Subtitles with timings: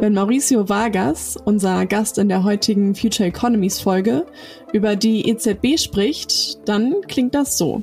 [0.00, 4.26] Wenn Mauricio Vargas, unser Gast in der heutigen Future Economies Folge,
[4.72, 7.82] über die EZB spricht, dann klingt das so.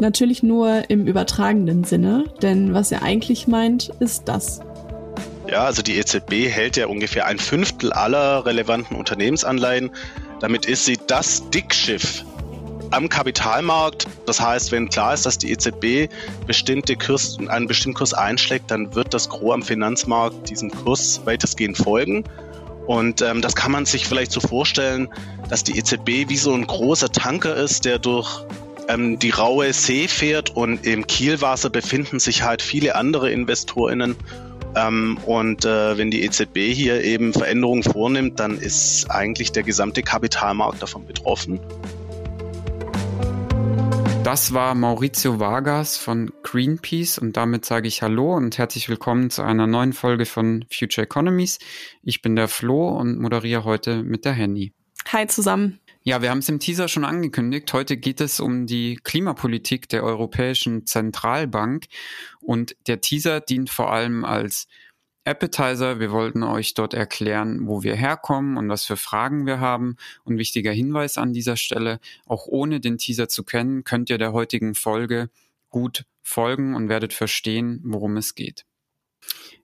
[0.00, 4.60] Natürlich nur im übertragenen Sinne, denn was er eigentlich meint, ist das.
[5.50, 9.90] Ja, also die EZB hält ja ungefähr ein Fünftel aller relevanten Unternehmensanleihen.
[10.40, 12.24] Damit ist sie das Dickschiff
[12.90, 14.06] am Kapitalmarkt.
[14.26, 16.12] Das heißt, wenn klar ist, dass die EZB
[16.46, 21.78] bestimmte Kurs, einen bestimmten Kurs einschlägt, dann wird das Gros am Finanzmarkt diesem Kurs weitestgehend
[21.78, 22.24] folgen.
[22.86, 25.08] Und ähm, das kann man sich vielleicht so vorstellen,
[25.48, 28.44] dass die EZB wie so ein großer Tanker ist, der durch
[28.88, 34.16] ähm, die raue See fährt und im Kielwasser befinden sich halt viele andere InvestorInnen.
[34.74, 40.02] Ähm, und äh, wenn die EZB hier eben Veränderungen vornimmt, dann ist eigentlich der gesamte
[40.02, 41.60] Kapitalmarkt davon betroffen.
[44.24, 49.42] Das war Maurizio Vargas von Greenpeace und damit sage ich Hallo und herzlich willkommen zu
[49.42, 51.58] einer neuen Folge von Future Economies.
[52.02, 54.74] Ich bin der Flo und moderiere heute mit der Henny.
[55.10, 55.80] Hi zusammen.
[56.04, 57.72] Ja, wir haben es im Teaser schon angekündigt.
[57.72, 61.86] Heute geht es um die Klimapolitik der Europäischen Zentralbank
[62.40, 64.68] und der Teaser dient vor allem als
[65.24, 66.00] Appetizer.
[66.00, 69.96] Wir wollten euch dort erklären, wo wir herkommen und was für Fragen wir haben.
[70.24, 74.32] Und wichtiger Hinweis an dieser Stelle, auch ohne den Teaser zu kennen, könnt ihr der
[74.32, 75.28] heutigen Folge
[75.68, 78.64] gut folgen und werdet verstehen, worum es geht.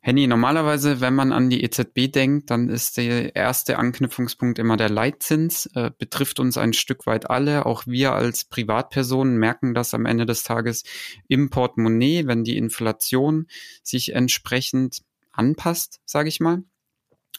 [0.00, 4.90] Henny, normalerweise, wenn man an die EZB denkt, dann ist der erste Anknüpfungspunkt immer der
[4.90, 5.64] Leitzins.
[5.74, 7.64] Äh, betrifft uns ein Stück weit alle.
[7.64, 10.84] Auch wir als Privatpersonen merken das am Ende des Tages
[11.26, 13.46] im Portemonnaie, wenn die Inflation
[13.82, 16.64] sich entsprechend anpasst, sage ich mal.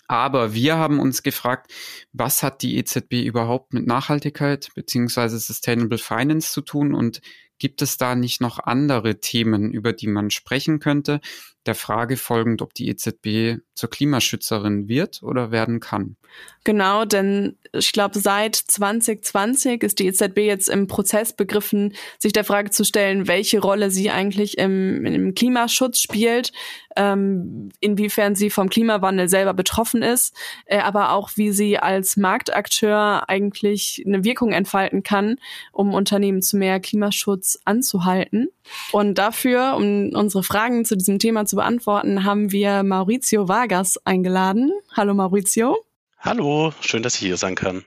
[0.08, 1.72] Aber wir haben uns gefragt,
[2.14, 7.22] was hat die EZB überhaupt mit Nachhaltigkeit beziehungsweise Sustainable Finance zu tun und
[7.60, 11.22] gibt es da nicht noch andere Themen, über die man sprechen könnte?
[11.66, 16.16] der Frage folgend, ob die EZB zur Klimaschützerin wird oder werden kann.
[16.64, 22.44] Genau, denn ich glaube, seit 2020 ist die EZB jetzt im Prozess begriffen, sich der
[22.44, 26.52] Frage zu stellen, welche Rolle sie eigentlich im, im Klimaschutz spielt,
[26.96, 30.36] ähm, inwiefern sie vom Klimawandel selber betroffen ist,
[30.66, 35.38] äh, aber auch wie sie als Marktakteur eigentlich eine Wirkung entfalten kann,
[35.72, 38.50] um Unternehmen zu mehr Klimaschutz anzuhalten.
[38.92, 44.72] Und dafür, um unsere Fragen zu diesem Thema zu beantworten, haben wir Maurizio Vargas eingeladen.
[44.96, 45.78] Hallo Maurizio.
[46.20, 47.84] Hallo, schön, dass ich hier sein kann.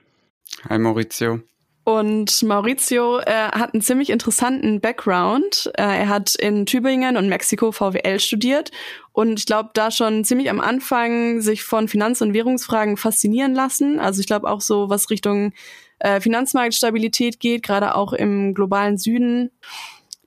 [0.69, 1.41] Hi Maurizio.
[1.89, 5.71] Und Maurizio äh, hat einen ziemlich interessanten Background.
[5.75, 8.69] Äh, er hat in Tübingen und Mexiko VWL studiert
[9.11, 13.99] und ich glaube, da schon ziemlich am Anfang sich von Finanz- und Währungsfragen faszinieren lassen.
[13.99, 15.51] Also ich glaube auch so, was Richtung
[15.99, 19.51] äh, Finanzmarktstabilität geht, gerade auch im globalen Süden.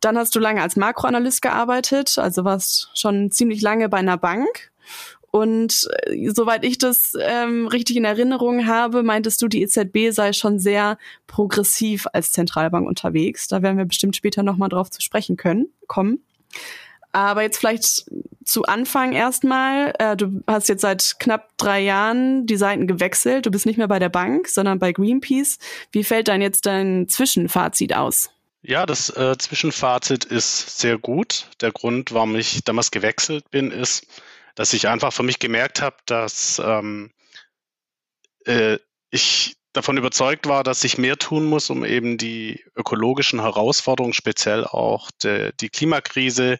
[0.01, 4.73] Dann hast du lange als Makroanalyst gearbeitet, also warst schon ziemlich lange bei einer Bank.
[5.31, 10.35] Und äh, soweit ich das ähm, richtig in Erinnerung habe, meintest du, die EZB sei
[10.35, 13.49] schon sehr progressiv als Zentralbank unterwegs.
[13.49, 16.23] Da werden wir bestimmt später nochmal drauf zu sprechen können, kommen.
[17.13, 18.05] Aber jetzt vielleicht
[18.45, 19.95] zu Anfang erstmal.
[19.99, 23.47] Äh, du hast jetzt seit knapp drei Jahren die Seiten gewechselt.
[23.47, 25.59] Du bist nicht mehr bei der Bank, sondern bei Greenpeace.
[25.93, 28.31] Wie fällt dann jetzt dein Zwischenfazit aus?
[28.63, 31.49] Ja, das äh, Zwischenfazit ist sehr gut.
[31.61, 34.07] Der Grund, warum ich damals gewechselt bin, ist,
[34.55, 37.11] dass ich einfach für mich gemerkt habe, dass ähm,
[38.45, 38.79] äh,
[39.11, 44.65] ich davon überzeugt war, dass ich mehr tun muss, um eben die ökologischen Herausforderungen, speziell
[44.65, 46.59] auch de, die Klimakrise,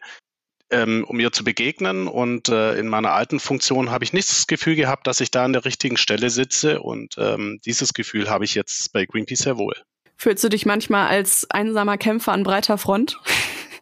[0.73, 2.07] ähm, um ihr zu begegnen.
[2.07, 5.45] Und äh, in meiner alten Funktion habe ich nicht das Gefühl gehabt, dass ich da
[5.45, 6.81] an der richtigen Stelle sitze.
[6.81, 9.75] Und ähm, dieses Gefühl habe ich jetzt bei Greenpeace sehr wohl.
[10.17, 13.19] Fühlst du dich manchmal als einsamer Kämpfer an breiter Front?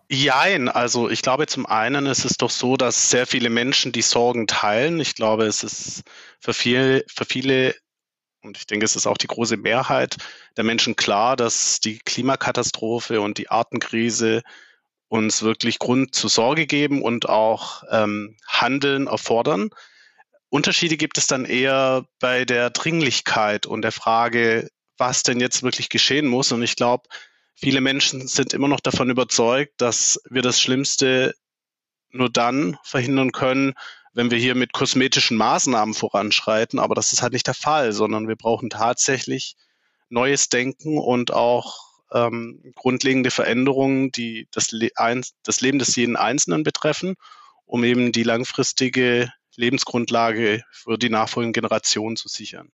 [0.10, 4.02] Jein, also ich glaube zum einen ist es doch so, dass sehr viele Menschen die
[4.02, 5.00] Sorgen teilen.
[5.00, 6.04] Ich glaube, es ist
[6.40, 7.76] für viele, für viele
[8.44, 10.18] und ich denke, es ist auch die große Mehrheit
[10.58, 14.42] der Menschen klar, dass die Klimakatastrophe und die Artenkrise
[15.12, 19.70] uns wirklich Grund zur Sorge geben und auch ähm, Handeln erfordern.
[20.48, 25.90] Unterschiede gibt es dann eher bei der Dringlichkeit und der Frage, was denn jetzt wirklich
[25.90, 26.54] geschehen muss.
[26.54, 27.10] Und ich glaube,
[27.56, 31.36] viele Menschen sind immer noch davon überzeugt, dass wir das Schlimmste
[32.12, 33.74] nur dann verhindern können,
[34.14, 36.80] wenn wir hier mit kosmetischen Maßnahmen voranschreiten.
[36.80, 39.58] Aber das ist halt nicht der Fall, sondern wir brauchen tatsächlich
[40.08, 44.90] neues Denken und auch ähm, grundlegende Veränderungen, die das, Le
[45.44, 47.16] das Leben des jeden Einzelnen betreffen,
[47.66, 52.72] um eben die langfristige Lebensgrundlage für die nachfolgenden Generationen zu sichern.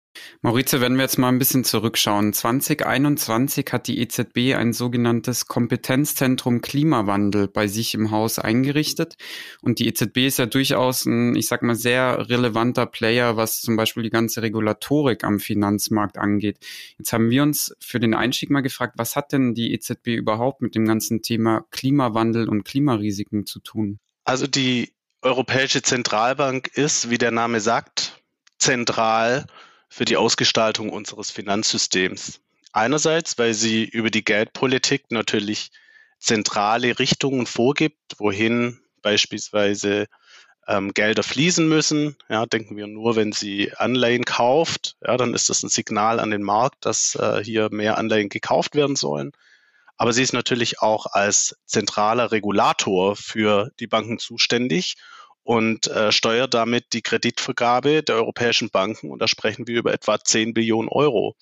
[0.44, 2.32] Maurizio, wenn wir jetzt mal ein bisschen zurückschauen.
[2.32, 9.16] 2021 hat die EZB ein sogenanntes Kompetenzzentrum Klimawandel bei sich im Haus eingerichtet.
[9.60, 13.76] Und die EZB ist ja durchaus ein, ich sag mal, sehr relevanter Player, was zum
[13.76, 16.58] Beispiel die ganze Regulatorik am Finanzmarkt angeht.
[16.98, 20.60] Jetzt haben wir uns für den Einstieg mal gefragt, was hat denn die EZB überhaupt
[20.60, 23.98] mit dem ganzen Thema Klimawandel und Klimarisiken zu tun?
[24.24, 24.92] Also die
[25.22, 28.20] Europäische Zentralbank ist, wie der Name sagt,
[28.58, 29.46] zentral
[29.92, 32.40] für die Ausgestaltung unseres Finanzsystems.
[32.72, 35.70] Einerseits, weil sie über die Geldpolitik natürlich
[36.18, 40.06] zentrale Richtungen vorgibt, wohin beispielsweise
[40.66, 42.16] ähm, Gelder fließen müssen.
[42.30, 46.30] Ja, denken wir nur, wenn sie Anleihen kauft, ja, dann ist das ein Signal an
[46.30, 49.32] den Markt, dass äh, hier mehr Anleihen gekauft werden sollen.
[49.98, 54.96] Aber sie ist natürlich auch als zentraler Regulator für die Banken zuständig
[55.44, 59.10] und äh, steuert damit die Kreditvergabe der europäischen Banken.
[59.10, 61.34] Und da sprechen wir über etwa 10 Billionen Euro.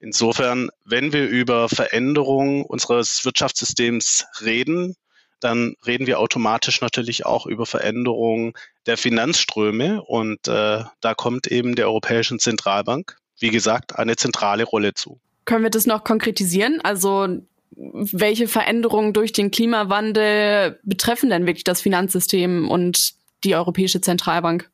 [0.00, 4.94] Insofern, wenn wir über Veränderungen unseres Wirtschaftssystems reden,
[5.40, 8.52] dann reden wir automatisch natürlich auch über Veränderungen
[8.86, 10.02] der Finanzströme.
[10.02, 15.18] Und äh, da kommt eben der Europäischen Zentralbank, wie gesagt, eine zentrale Rolle zu.
[15.44, 16.80] Können wir das noch konkretisieren?
[16.82, 17.28] Also
[17.76, 23.14] welche Veränderungen durch den Klimawandel betreffen denn wirklich das Finanzsystem und
[23.46, 24.70] die Europäische Zentralbank?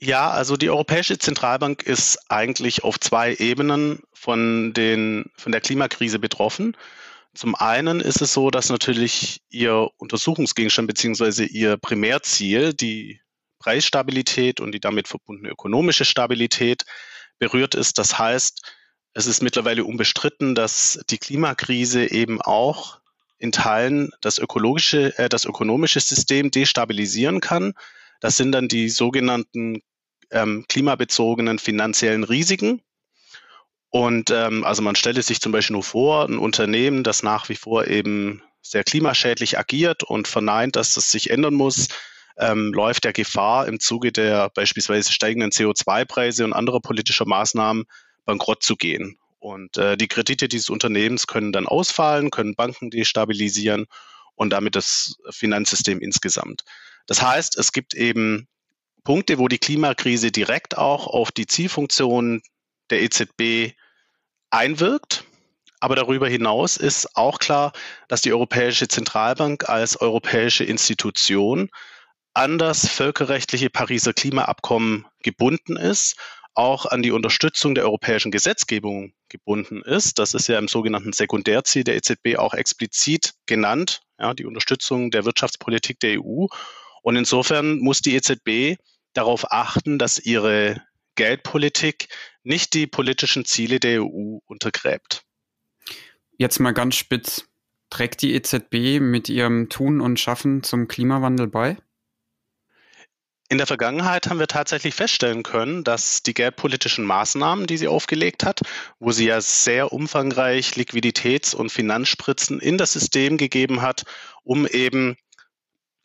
[0.00, 6.18] Ja, also die Europäische Zentralbank ist eigentlich auf zwei Ebenen von, den, von der Klimakrise
[6.18, 6.76] betroffen.
[7.34, 13.20] Zum einen ist es so, dass natürlich ihr Untersuchungsgegenstand beziehungsweise ihr Primärziel, die
[13.58, 16.84] Preisstabilität und die damit verbundene ökonomische Stabilität
[17.38, 17.98] berührt ist.
[17.98, 18.62] Das heißt,
[19.14, 23.00] es ist mittlerweile unbestritten, dass die Klimakrise eben auch
[23.38, 27.74] in Teilen das ökologische, äh, das ökonomische System destabilisieren kann.
[28.20, 29.82] Das sind dann die sogenannten
[30.30, 32.82] ähm, klimabezogenen finanziellen Risiken.
[33.90, 37.54] Und ähm, also man stelle sich zum Beispiel nur vor, ein Unternehmen, das nach wie
[37.54, 41.88] vor eben sehr klimaschädlich agiert und verneint, dass das sich ändern muss,
[42.38, 47.84] ähm, läuft der Gefahr im Zuge der beispielsweise steigenden CO2-Preise und anderer politischer Maßnahmen
[48.26, 49.18] bankrott zu gehen.
[49.38, 53.86] Und äh, die Kredite dieses Unternehmens können dann ausfallen, können Banken destabilisieren
[54.34, 56.64] und damit das Finanzsystem insgesamt.
[57.06, 58.48] Das heißt, es gibt eben
[59.04, 62.42] Punkte, wo die Klimakrise direkt auch auf die Zielfunktion
[62.90, 63.74] der EZB
[64.50, 65.24] einwirkt.
[65.80, 67.72] Aber darüber hinaus ist auch klar,
[68.08, 71.70] dass die Europäische Zentralbank als europäische Institution
[72.34, 76.16] an das völkerrechtliche Pariser Klimaabkommen gebunden ist
[76.58, 80.18] auch an die Unterstützung der europäischen Gesetzgebung gebunden ist.
[80.18, 85.24] Das ist ja im sogenannten Sekundärziel der EZB auch explizit genannt, ja, die Unterstützung der
[85.24, 86.46] Wirtschaftspolitik der EU.
[87.02, 88.76] Und insofern muss die EZB
[89.12, 90.82] darauf achten, dass ihre
[91.14, 92.08] Geldpolitik
[92.42, 95.22] nicht die politischen Ziele der EU untergräbt.
[96.38, 97.44] Jetzt mal ganz spitz.
[97.88, 101.76] Trägt die EZB mit ihrem Tun und Schaffen zum Klimawandel bei?
[103.50, 108.44] In der Vergangenheit haben wir tatsächlich feststellen können, dass die geldpolitischen Maßnahmen, die sie aufgelegt
[108.44, 108.60] hat,
[108.98, 114.04] wo sie ja sehr umfangreich Liquiditäts- und Finanzspritzen in das System gegeben hat,
[114.44, 115.16] um eben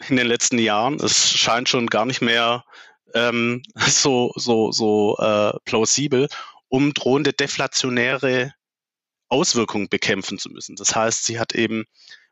[0.08, 2.64] in den letzten Jahren, es scheint schon gar nicht mehr
[3.14, 6.30] ähm, so, so, so äh, plausibel,
[6.70, 8.54] um drohende deflationäre
[9.28, 10.78] Auswirkungen bekämpfen zu müssen.
[10.78, 11.86] Das heißt, sie hat eben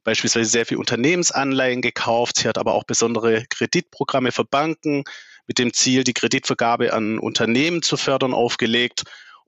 [0.03, 2.37] beispielsweise sehr viel Unternehmensanleihen gekauft.
[2.37, 5.03] Sie hat aber auch besondere Kreditprogramme für Banken
[5.47, 9.03] mit dem Ziel, die Kreditvergabe an Unternehmen zu fördern, aufgelegt.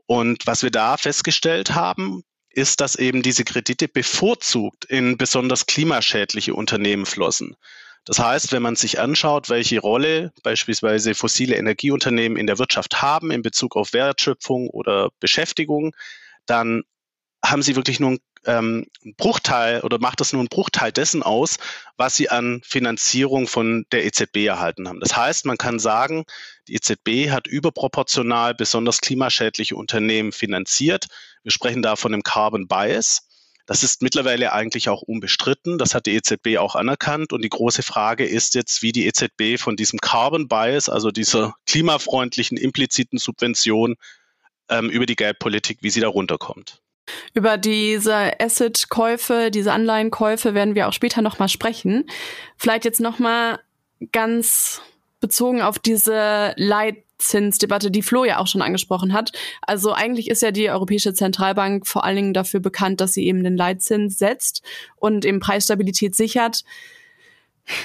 [0.06, 6.54] Und was wir da festgestellt haben, ist, dass eben diese Kredite bevorzugt in besonders klimaschädliche
[6.54, 7.56] Unternehmen flossen.
[8.06, 13.32] Das heißt, wenn man sich anschaut, welche Rolle beispielsweise fossile Energieunternehmen in der Wirtschaft haben
[13.32, 15.96] in Bezug auf Wertschöpfung oder Beschäftigung,
[16.46, 16.84] dann
[17.44, 21.58] haben sie wirklich nur ähm, ein Bruchteil oder macht das nur einen Bruchteil dessen aus,
[21.98, 25.00] was sie an Finanzierung von der EZB erhalten haben.
[25.00, 26.26] Das heißt, man kann sagen,
[26.68, 31.08] die EZB hat überproportional besonders klimaschädliche Unternehmen finanziert.
[31.44, 33.28] Wir sprechen da von dem Carbon Bias.
[33.66, 35.78] Das ist mittlerweile eigentlich auch unbestritten.
[35.78, 37.32] Das hat die EZB auch anerkannt.
[37.32, 41.56] Und die große Frage ist jetzt, wie die EZB von diesem Carbon Bias, also dieser
[41.66, 43.96] klimafreundlichen impliziten Subvention
[44.70, 46.82] ähm, über die Geldpolitik, wie sie da runterkommt.
[47.34, 52.06] Über diese Asset-Käufe, diese Anleihenkäufe werden wir auch später nochmal sprechen.
[52.58, 53.60] Vielleicht jetzt nochmal
[54.12, 54.82] ganz
[55.20, 59.32] bezogen auf diese Leitzinsdebatte, die Flo ja auch schon angesprochen hat.
[59.62, 63.44] Also eigentlich ist ja die Europäische Zentralbank vor allen Dingen dafür bekannt, dass sie eben
[63.44, 64.64] den Leitzins setzt
[64.98, 66.64] und eben Preisstabilität sichert.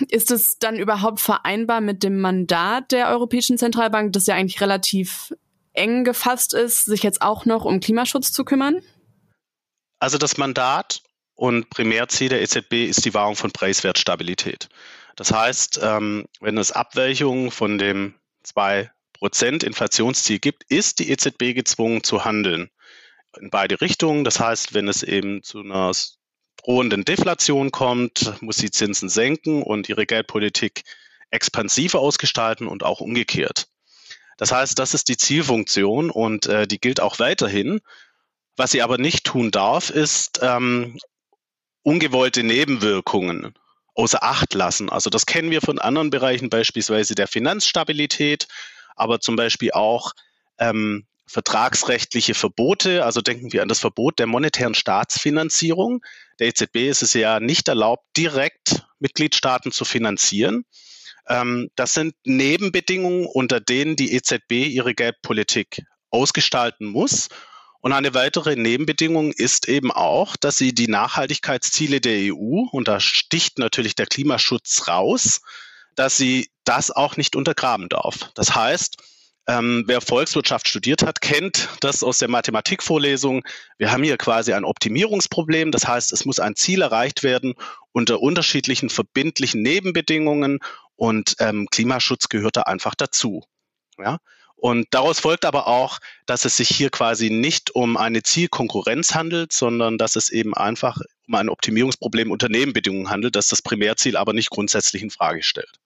[0.08, 5.32] Ist es dann überhaupt vereinbar mit dem Mandat der Europäischen Zentralbank, das ja eigentlich relativ
[5.72, 8.82] eng gefasst ist, sich jetzt auch noch um Klimaschutz zu kümmern?
[9.99, 11.02] Also das Mandat
[11.35, 14.69] und Primärziel der EZB ist die Wahrung von Preiswertstabilität.
[15.17, 18.14] Das heißt, ähm, wenn es Abweichungen von dem
[18.45, 22.71] 2% Inflationsziel gibt, ist die EZB gezwungen zu handeln.
[23.40, 24.25] In beide Richtungen.
[24.25, 25.93] Das heißt, wenn es eben zu einer
[26.57, 30.83] drohenden Deflation kommt, muss sie Zinsen senken und ihre Geldpolitik
[31.31, 33.69] expansiver ausgestalten und auch umgekehrt.
[34.38, 37.81] Das heißt, das ist die Zielfunktion und äh, die gilt auch weiterhin.
[38.58, 40.98] Was sie aber nicht tun darf, ist ähm,
[41.82, 43.54] ungewollte Nebenwirkungen
[43.94, 44.90] außer Acht lassen.
[44.90, 48.48] Also das kennen wir von anderen Bereichen, beispielsweise der Finanzstabilität,
[48.96, 50.12] aber zum Beispiel auch
[50.58, 53.04] ähm, vertragsrechtliche Verbote.
[53.04, 56.04] Also denken wir an das Verbot der monetären Staatsfinanzierung.
[56.40, 60.64] Der EZB ist es ja nicht erlaubt, direkt Mitgliedstaaten zu finanzieren.
[61.28, 67.28] Ähm, das sind Nebenbedingungen, unter denen die EZB ihre Geldpolitik ausgestalten muss.
[67.80, 72.99] Und eine weitere Nebenbedingung ist eben auch, dass sie die Nachhaltigkeitsziele der EU, und da
[72.99, 75.40] sticht natürlich der Klimaschutz raus,
[75.94, 78.30] dass sie das auch nicht untergraben darf.
[78.35, 78.97] Das heißt,
[79.49, 83.42] ähm, wer Volkswirtschaft studiert hat, kennt das aus der Mathematikvorlesung.
[83.78, 85.73] Wir haben hier quasi ein Optimierungsproblem.
[85.73, 87.54] Das heißt, es muss ein Ziel erreicht werden
[87.92, 90.58] unter unterschiedlichen verbindlichen Nebenbedingungen
[90.97, 93.42] und ähm, Klimaschutz gehört da einfach dazu.
[93.99, 94.18] Ja?
[94.60, 99.52] Und daraus folgt aber auch, dass es sich hier quasi nicht um eine Zielkonkurrenz handelt,
[99.52, 100.98] sondern dass es eben einfach
[101.28, 105.78] um ein Optimierungsproblem unter Nebenbedingungen handelt, das das Primärziel aber nicht grundsätzlich in Frage stellt.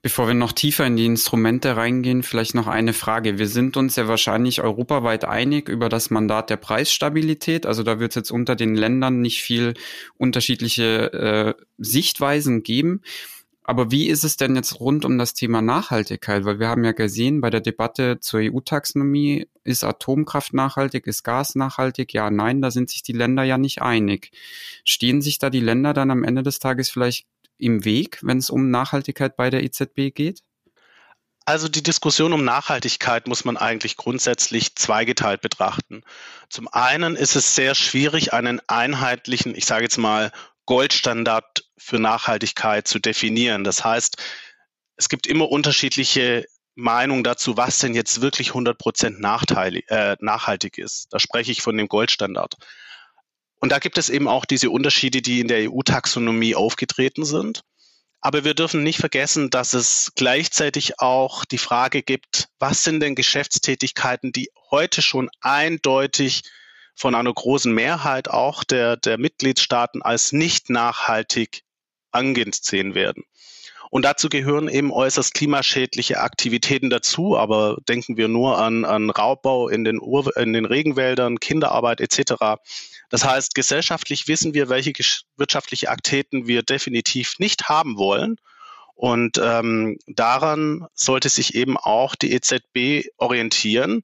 [0.00, 3.38] Bevor wir noch tiefer in die Instrumente reingehen, vielleicht noch eine Frage.
[3.38, 7.66] Wir sind uns ja wahrscheinlich europaweit einig über das Mandat der Preisstabilität.
[7.66, 9.74] Also da wird es jetzt unter den Ländern nicht viel
[10.16, 13.02] unterschiedliche äh, Sichtweisen geben.
[13.70, 16.44] Aber wie ist es denn jetzt rund um das Thema Nachhaltigkeit?
[16.44, 21.54] Weil wir haben ja gesehen bei der Debatte zur EU-Taxonomie, ist Atomkraft nachhaltig, ist Gas
[21.54, 22.12] nachhaltig?
[22.12, 24.32] Ja, nein, da sind sich die Länder ja nicht einig.
[24.84, 28.50] Stehen sich da die Länder dann am Ende des Tages vielleicht im Weg, wenn es
[28.50, 30.42] um Nachhaltigkeit bei der EZB geht?
[31.44, 36.02] Also die Diskussion um Nachhaltigkeit muss man eigentlich grundsätzlich zweigeteilt betrachten.
[36.48, 40.32] Zum einen ist es sehr schwierig, einen einheitlichen, ich sage jetzt mal,
[40.66, 43.64] Goldstandard für Nachhaltigkeit zu definieren.
[43.64, 44.16] Das heißt,
[44.96, 46.44] es gibt immer unterschiedliche
[46.74, 51.08] Meinungen dazu, was denn jetzt wirklich 100 Prozent äh, nachhaltig ist.
[51.10, 52.54] Da spreche ich von dem Goldstandard.
[53.60, 57.62] Und da gibt es eben auch diese Unterschiede, die in der EU-Taxonomie aufgetreten sind.
[58.22, 63.14] Aber wir dürfen nicht vergessen, dass es gleichzeitig auch die Frage gibt, was sind denn
[63.14, 66.42] Geschäftstätigkeiten, die heute schon eindeutig
[66.94, 71.62] von einer großen Mehrheit auch der, der Mitgliedstaaten als nicht nachhaltig
[72.12, 73.24] angesehen werden.
[73.90, 79.68] Und dazu gehören eben äußerst klimaschädliche Aktivitäten dazu, aber denken wir nur an, an Raubbau
[79.68, 82.34] in den, Ur in den Regenwäldern, Kinderarbeit etc.
[83.08, 84.92] Das heißt, gesellschaftlich wissen wir, welche
[85.36, 88.36] wirtschaftliche Aktivitäten wir definitiv nicht haben wollen.
[88.94, 94.02] Und ähm, daran sollte sich eben auch die EZB orientieren,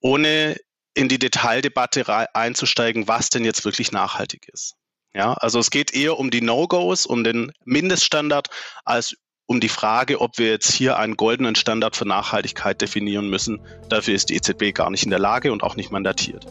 [0.00, 0.56] ohne
[0.94, 2.06] in die Detaildebatte
[2.36, 4.76] einzusteigen, was denn jetzt wirklich nachhaltig ist.
[5.14, 8.48] Ja, also es geht eher um die No-Gos, um den Mindeststandard,
[8.84, 9.16] als
[9.46, 13.60] um die Frage, ob wir jetzt hier einen goldenen Standard für Nachhaltigkeit definieren müssen.
[13.88, 16.46] Dafür ist die EZB gar nicht in der Lage und auch nicht mandatiert.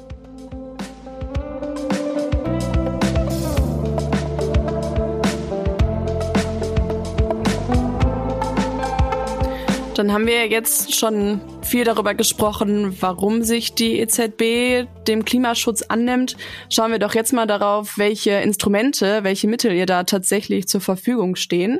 [10.03, 16.35] Dann haben wir jetzt schon viel darüber gesprochen, warum sich die EZB dem Klimaschutz annimmt.
[16.69, 21.37] Schauen wir doch jetzt mal darauf, welche Instrumente, welche Mittel ihr da tatsächlich zur Verfügung
[21.37, 21.79] stehen.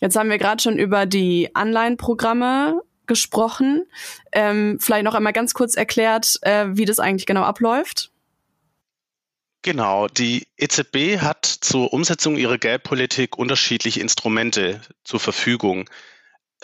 [0.00, 3.86] Jetzt haben wir gerade schon über die Anleihenprogramme gesprochen.
[4.32, 8.10] Ähm, vielleicht noch einmal ganz kurz erklärt, äh, wie das eigentlich genau abläuft.
[9.64, 15.88] Genau, die EZB hat zur Umsetzung ihrer Geldpolitik unterschiedliche Instrumente zur Verfügung.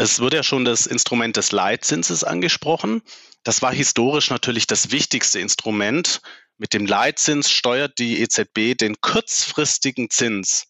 [0.01, 3.03] Es wird ja schon das Instrument des Leitzinses angesprochen.
[3.43, 6.21] Das war historisch natürlich das wichtigste Instrument.
[6.57, 10.69] Mit dem Leitzins steuert die EZB den kurzfristigen Zins.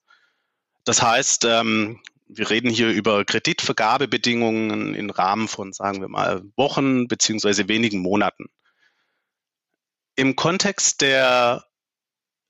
[0.85, 7.07] Das heißt, ähm, wir reden hier über Kreditvergabebedingungen im Rahmen von, sagen wir mal, Wochen
[7.07, 8.47] beziehungsweise wenigen Monaten.
[10.17, 11.68] Im Kontext der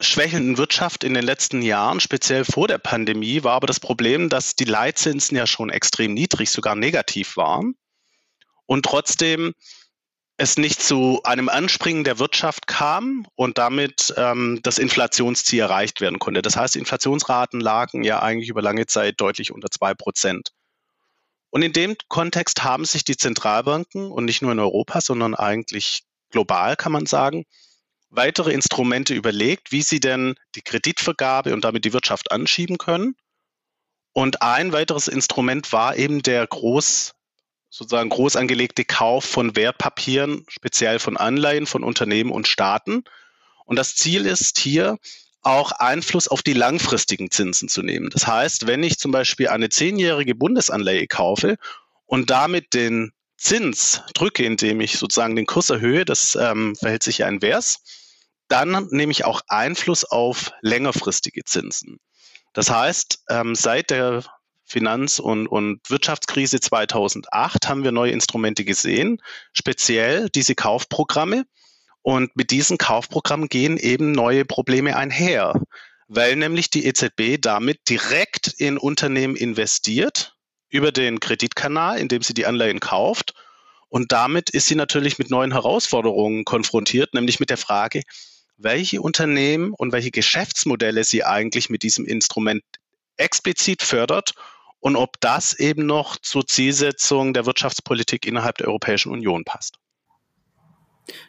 [0.00, 4.54] schwächelnden Wirtschaft in den letzten Jahren, speziell vor der Pandemie, war aber das Problem, dass
[4.54, 7.74] die Leitzinsen ja schon extrem niedrig, sogar negativ waren.
[8.66, 9.54] Und trotzdem
[10.36, 16.20] es nicht zu einem Anspringen der Wirtschaft kam und damit ähm, das Inflationsziel erreicht werden
[16.20, 16.42] konnte.
[16.42, 20.52] Das heißt, Inflationsraten lagen ja eigentlich über lange Zeit deutlich unter zwei Prozent.
[21.50, 26.04] Und in dem Kontext haben sich die Zentralbanken und nicht nur in Europa, sondern eigentlich
[26.30, 27.44] global, kann man sagen,
[28.10, 33.16] weitere Instrumente überlegt, wie sie denn die Kreditvergabe und damit die Wirtschaft anschieben können.
[34.12, 37.12] Und ein weiteres Instrument war eben der groß,
[37.70, 43.04] sozusagen groß angelegte Kauf von Wertpapieren, speziell von Anleihen von Unternehmen und Staaten.
[43.64, 44.98] Und das Ziel ist hier,
[45.42, 48.10] auch Einfluss auf die langfristigen Zinsen zu nehmen.
[48.10, 51.56] Das heißt, wenn ich zum Beispiel eine zehnjährige Bundesanleihe kaufe
[52.06, 57.18] und damit den Zins drücke, indem ich sozusagen den Kurs erhöhe, das ähm, verhält sich
[57.18, 57.80] ja invers,
[58.48, 62.00] dann nehme ich auch Einfluss auf längerfristige Zinsen.
[62.52, 64.24] Das heißt, ähm, seit der
[64.64, 71.46] Finanz- und, und Wirtschaftskrise 2008 haben wir neue Instrumente gesehen, speziell diese Kaufprogramme.
[72.02, 75.60] Und mit diesen Kaufprogrammen gehen eben neue Probleme einher,
[76.06, 80.37] weil nämlich die EZB damit direkt in Unternehmen investiert
[80.68, 83.34] über den Kreditkanal, indem sie die Anleihen kauft.
[83.88, 88.02] Und damit ist sie natürlich mit neuen Herausforderungen konfrontiert, nämlich mit der Frage,
[88.56, 92.62] welche Unternehmen und welche Geschäftsmodelle sie eigentlich mit diesem Instrument
[93.16, 94.34] explizit fördert
[94.80, 99.78] und ob das eben noch zur Zielsetzung der Wirtschaftspolitik innerhalb der Europäischen Union passt.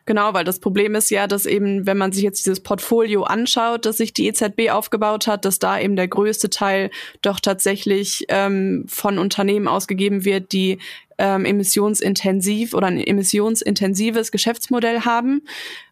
[0.05, 3.85] Genau, weil das Problem ist ja, dass eben, wenn man sich jetzt dieses Portfolio anschaut,
[3.85, 6.89] das sich die EZB aufgebaut hat, dass da eben der größte Teil
[7.21, 10.79] doch tatsächlich ähm, von Unternehmen ausgegeben wird, die
[11.17, 15.43] ähm, emissionsintensiv oder ein emissionsintensives Geschäftsmodell haben.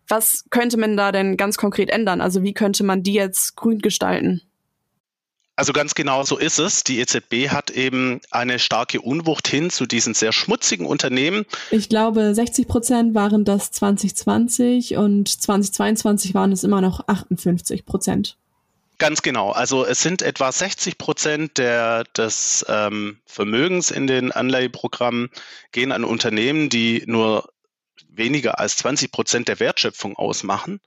[0.07, 2.21] Was könnte man da denn ganz konkret ändern?
[2.21, 4.41] Also wie könnte man die jetzt grün gestalten?
[5.57, 6.83] Also ganz genau so ist es.
[6.83, 11.45] Die EZB hat eben eine starke Unwucht hin zu diesen sehr schmutzigen Unternehmen.
[11.71, 18.37] Ich glaube, 60 Prozent waren das 2020 und 2022 waren es immer noch 58 Prozent.
[18.99, 19.49] Ganz genau.
[19.49, 25.31] Also es sind etwa 60 Prozent der, des ähm, Vermögens in den Anleiheprogrammen
[25.71, 27.49] gehen an Unternehmen, die nur
[28.09, 30.81] weniger als 20 Prozent der Wertschöpfung ausmachen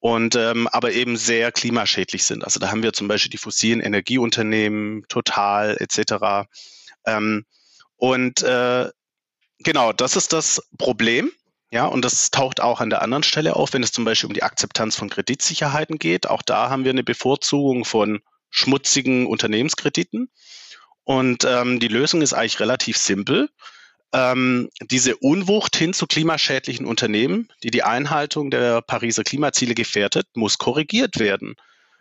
[0.00, 2.44] und ähm, aber eben sehr klimaschädlich sind.
[2.44, 6.48] Also da haben wir zum Beispiel die fossilen Energieunternehmen, Total etc.
[7.06, 7.44] Ähm,
[7.96, 8.90] und äh,
[9.60, 11.30] genau, das ist das Problem.
[11.72, 14.34] Ja, und das taucht auch an der anderen Stelle auf, wenn es zum Beispiel um
[14.34, 16.28] die Akzeptanz von Kreditsicherheiten geht.
[16.28, 20.30] Auch da haben wir eine Bevorzugung von schmutzigen Unternehmenskrediten.
[21.02, 23.48] Und ähm, die Lösung ist eigentlich relativ simpel
[24.12, 30.58] ähm, diese Unwucht hin zu klimaschädlichen Unternehmen, die die Einhaltung der Pariser Klimaziele gefährdet, muss
[30.58, 31.56] korrigiert werden.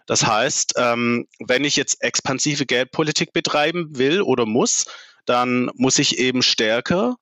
[0.05, 4.85] Das heißt, ähm, wenn ich jetzt expansive Geldpolitik betreiben will oder muss,
[5.25, 7.15] dann muss ich eben stärker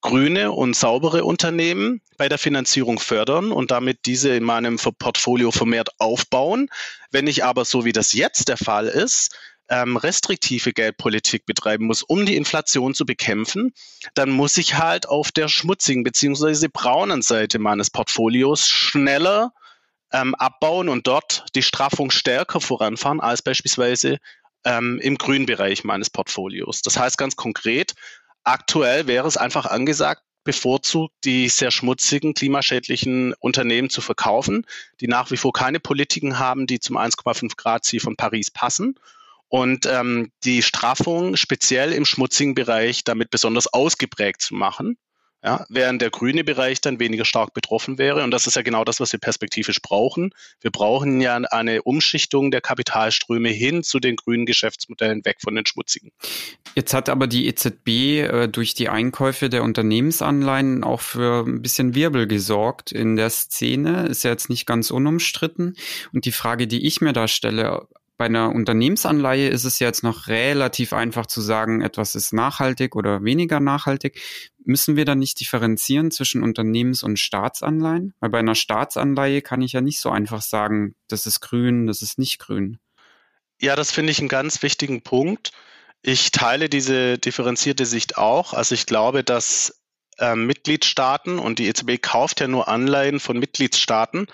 [0.00, 5.88] grüne und saubere Unternehmen bei der Finanzierung fördern und damit diese in meinem Portfolio vermehrt
[5.98, 6.68] aufbauen.
[7.10, 9.34] Wenn ich aber so wie das jetzt der Fall ist,
[9.68, 13.72] ähm, restriktive Geldpolitik betreiben muss, um die Inflation zu bekämpfen,
[14.14, 16.68] dann muss ich halt auf der schmutzigen bzw.
[16.72, 19.52] braunen Seite meines Portfolios schneller
[20.12, 24.18] ähm, abbauen und dort die Straffung stärker voranfahren als beispielsweise
[24.64, 26.82] ähm, im grünen Bereich meines Portfolios.
[26.82, 27.94] Das heißt ganz konkret,
[28.44, 34.66] aktuell wäre es einfach angesagt, bevorzugt die sehr schmutzigen, klimaschädlichen Unternehmen zu verkaufen,
[35.00, 38.94] die nach wie vor keine Politiken haben, die zum 1,5 Grad Ziel von Paris passen
[39.54, 44.96] und ähm, die Straffung speziell im schmutzigen Bereich damit besonders ausgeprägt zu machen.
[45.44, 48.24] Ja, während der grüne Bereich dann weniger stark betroffen wäre.
[48.24, 50.30] Und das ist ja genau das, was wir perspektivisch brauchen.
[50.60, 55.66] Wir brauchen ja eine Umschichtung der Kapitalströme hin zu den grünen Geschäftsmodellen, weg von den
[55.66, 56.10] schmutzigen.
[56.74, 61.94] Jetzt hat aber die EZB äh, durch die Einkäufe der Unternehmensanleihen auch für ein bisschen
[61.94, 64.06] Wirbel gesorgt in der Szene.
[64.06, 65.76] Ist ja jetzt nicht ganz unumstritten.
[66.12, 70.28] Und die Frage, die ich mir da stelle, bei einer Unternehmensanleihe ist es jetzt noch
[70.28, 74.20] relativ einfach zu sagen, etwas ist nachhaltig oder weniger nachhaltig.
[74.64, 78.14] Müssen wir dann nicht differenzieren zwischen Unternehmens- und Staatsanleihen?
[78.20, 82.02] Weil bei einer Staatsanleihe kann ich ja nicht so einfach sagen, das ist grün, das
[82.02, 82.78] ist nicht grün.
[83.60, 85.50] Ja, das finde ich einen ganz wichtigen Punkt.
[86.02, 88.52] Ich teile diese differenzierte Sicht auch.
[88.52, 89.82] Also ich glaube, dass
[90.18, 94.26] äh, Mitgliedstaaten und die EZB kauft ja nur Anleihen von Mitgliedstaaten,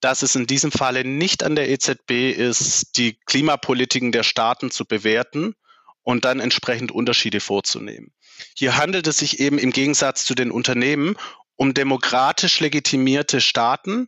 [0.00, 4.84] dass es in diesem Falle nicht an der EZB ist, die Klimapolitiken der Staaten zu
[4.84, 5.54] bewerten
[6.02, 8.12] und dann entsprechend Unterschiede vorzunehmen.
[8.54, 11.16] Hier handelt es sich eben im Gegensatz zu den Unternehmen
[11.58, 14.06] um demokratisch legitimierte Staaten.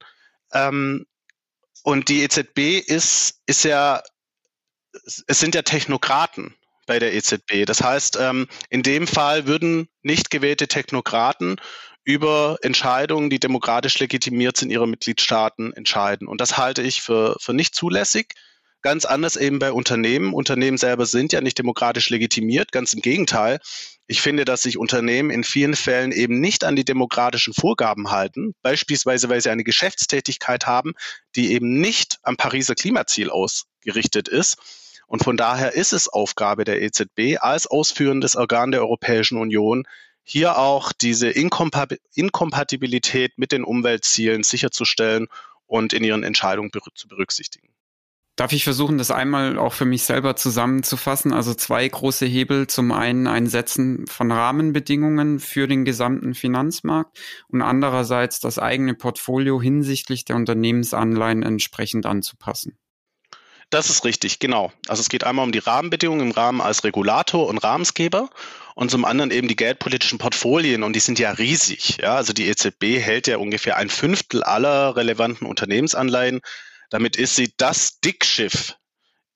[0.53, 1.07] Ähm,
[1.83, 4.03] und die EZB ist, ist ja,
[5.26, 6.55] es sind ja Technokraten
[6.87, 7.66] bei der EZB.
[7.66, 11.61] Das heißt, ähm, in dem Fall würden nicht gewählte Technokraten
[12.04, 16.28] über Entscheidungen, die demokratisch legitimiert sind, ihrer Mitgliedstaaten entscheiden.
[16.28, 18.34] Und das halte ich für, für nicht zulässig.
[18.82, 20.32] Ganz anders eben bei Unternehmen.
[20.32, 23.60] Unternehmen selber sind ja nicht demokratisch legitimiert, ganz im Gegenteil.
[24.06, 28.54] Ich finde, dass sich Unternehmen in vielen Fällen eben nicht an die demokratischen Vorgaben halten,
[28.62, 30.94] beispielsweise weil sie eine Geschäftstätigkeit haben,
[31.36, 34.56] die eben nicht am Pariser Klimaziel ausgerichtet ist.
[35.06, 39.84] Und von daher ist es Aufgabe der EZB als ausführendes Organ der Europäischen Union,
[40.22, 45.28] hier auch diese Inkompatibilität mit den Umweltzielen sicherzustellen
[45.66, 47.70] und in ihren Entscheidungen zu berücksichtigen.
[48.40, 51.35] Darf ich versuchen, das einmal auch für mich selber zusammenzufassen?
[51.35, 52.68] Also zwei große Hebel.
[52.68, 59.61] Zum einen ein Setzen von Rahmenbedingungen für den gesamten Finanzmarkt und andererseits das eigene Portfolio
[59.61, 62.78] hinsichtlich der Unternehmensanleihen entsprechend anzupassen.
[63.68, 64.72] Das ist richtig, genau.
[64.88, 68.30] Also es geht einmal um die Rahmenbedingungen im Rahmen als Regulator und Rahmensgeber
[68.80, 71.98] und zum anderen eben die geldpolitischen Portfolien und die sind ja riesig.
[72.00, 76.40] Ja, also die EZB hält ja ungefähr ein Fünftel aller relevanten Unternehmensanleihen
[76.90, 78.76] damit ist sie das Dickschiff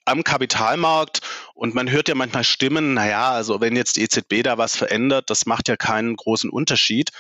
[0.05, 1.21] am Kapitalmarkt
[1.55, 5.31] und man hört ja manchmal Stimmen, naja, also wenn jetzt die EZB da was verändert,
[5.31, 7.11] das macht ja keinen großen Unterschied.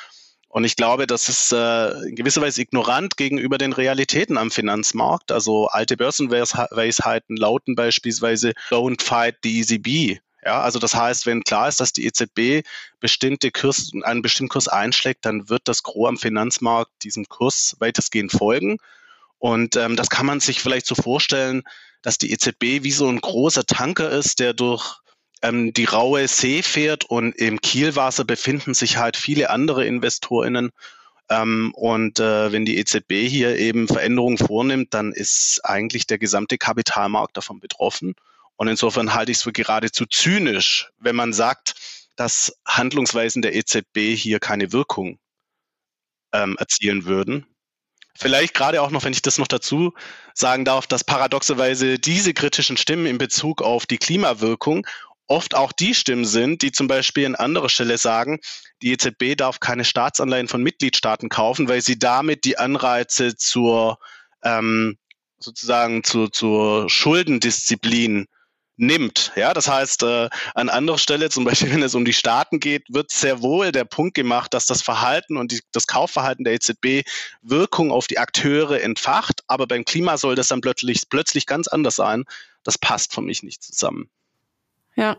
[0.48, 5.32] Und ich glaube, das ist äh, in gewisser Weise ignorant gegenüber den Realitäten am Finanzmarkt.
[5.32, 10.20] Also alte Börsenweisheiten lauten beispielsweise Don't fight the ECB.
[10.44, 12.66] Ja, also das heißt, wenn klar ist, dass die EZB
[13.00, 18.32] bestimmte Kurs, einen bestimmten Kurs einschlägt, dann wird das Gros am Finanzmarkt diesem Kurs weitestgehend
[18.32, 18.76] folgen.
[19.38, 21.62] Und ähm, das kann man sich vielleicht so vorstellen,
[22.02, 25.00] dass die EZB wie so ein großer Tanker ist, der durch
[25.40, 30.72] ähm, die raue See fährt und im Kielwasser befinden sich halt viele andere InvestorInnen.
[31.30, 36.58] Ähm, und äh, wenn die EZB hier eben Veränderungen vornimmt, dann ist eigentlich der gesamte
[36.58, 38.14] Kapitalmarkt davon betroffen.
[38.56, 41.74] Und insofern halte ich es für geradezu zynisch, wenn man sagt,
[42.16, 45.18] dass Handlungsweisen der EZB hier keine Wirkung
[46.32, 47.46] ähm, erzielen würden.
[48.16, 49.92] Vielleicht gerade auch noch, wenn ich das noch dazu
[50.34, 54.86] sagen darf, dass paradoxerweise diese kritischen Stimmen in Bezug auf die Klimawirkung
[55.26, 58.38] oft auch die Stimmen sind, die zum Beispiel an anderer Stelle sagen,
[58.82, 63.98] die EZB darf keine Staatsanleihen von Mitgliedstaaten kaufen, weil sie damit die Anreize zur
[64.44, 64.96] ähm,
[65.38, 68.26] sozusagen zur, zur Schuldendisziplin
[68.76, 69.32] nimmt.
[69.36, 72.84] Ja, das heißt, äh, an anderer Stelle, zum Beispiel, wenn es um die Staaten geht,
[72.88, 77.06] wird sehr wohl der Punkt gemacht, dass das Verhalten und die, das Kaufverhalten der EZB
[77.42, 79.42] Wirkung auf die Akteure entfacht.
[79.46, 82.24] Aber beim Klima soll das dann plötzlich, plötzlich ganz anders sein.
[82.62, 84.08] Das passt für mich nicht zusammen.
[84.96, 85.16] Ja,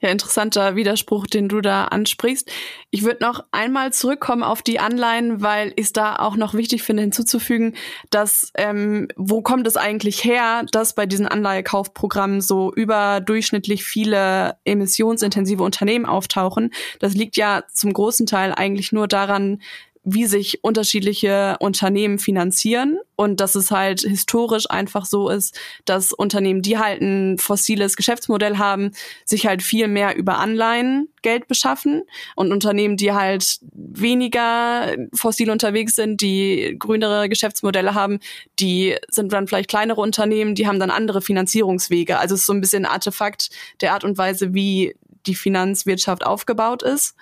[0.00, 2.48] ja, interessanter Widerspruch, den du da ansprichst.
[2.90, 6.84] Ich würde noch einmal zurückkommen auf die Anleihen, weil ich es da auch noch wichtig
[6.84, 7.74] finde hinzuzufügen,
[8.10, 15.62] dass ähm, wo kommt es eigentlich her, dass bei diesen Anleihekaufprogrammen so überdurchschnittlich viele emissionsintensive
[15.62, 16.72] Unternehmen auftauchen.
[17.00, 19.60] Das liegt ja zum großen Teil eigentlich nur daran,
[20.08, 26.62] wie sich unterschiedliche Unternehmen finanzieren und dass es halt historisch einfach so ist, dass Unternehmen,
[26.62, 28.92] die halt ein fossiles Geschäftsmodell haben,
[29.24, 32.04] sich halt viel mehr über Anleihen Geld beschaffen
[32.36, 38.20] und Unternehmen, die halt weniger fossil unterwegs sind, die grünere Geschäftsmodelle haben,
[38.60, 42.18] die sind dann vielleicht kleinere Unternehmen, die haben dann andere Finanzierungswege.
[42.20, 44.94] Also es ist so ein bisschen Artefakt der Art und Weise, wie
[45.26, 47.14] die Finanzwirtschaft aufgebaut ist.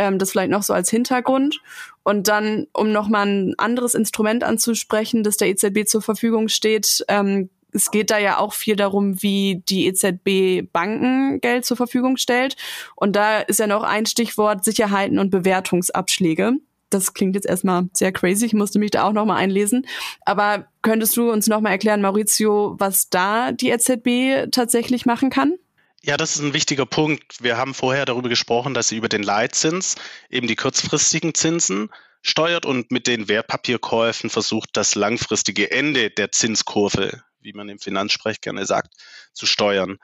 [0.00, 1.60] Ähm, das vielleicht noch so als Hintergrund.
[2.04, 7.50] Und dann, um nochmal ein anderes Instrument anzusprechen, das der EZB zur Verfügung steht, ähm,
[7.72, 12.56] es geht da ja auch viel darum, wie die EZB Banken Geld zur Verfügung stellt.
[12.96, 16.54] Und da ist ja noch ein Stichwort Sicherheiten und Bewertungsabschläge.
[16.88, 18.46] Das klingt jetzt erstmal sehr crazy.
[18.46, 19.86] Ich musste mich da auch nochmal einlesen.
[20.24, 25.56] Aber könntest du uns nochmal erklären, Maurizio, was da die EZB tatsächlich machen kann?
[26.02, 27.42] Ja, das ist ein wichtiger Punkt.
[27.42, 29.96] Wir haben vorher darüber gesprochen, dass sie über den Leitzins
[30.30, 31.90] eben die kurzfristigen Zinsen
[32.22, 38.40] steuert und mit den Wertpapierkäufen versucht, das langfristige Ende der Zinskurve, wie man im Finanzsprech
[38.40, 38.94] gerne sagt,
[39.34, 39.98] zu steuern.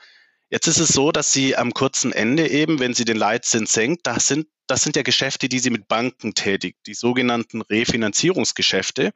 [0.50, 4.06] Jetzt ist es so, dass sie am kurzen Ende eben, wenn sie den Leitzins senkt,
[4.06, 9.12] das sind, das sind ja Geschäfte, die sie mit Banken tätigt, die sogenannten Refinanzierungsgeschäfte.